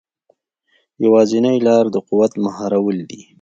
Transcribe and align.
یوازینۍ 1.03 1.57
لاره 1.65 1.89
د 1.93 1.97
قدرت 2.07 2.33
مهارول 2.45 2.97
دي. 3.09 3.21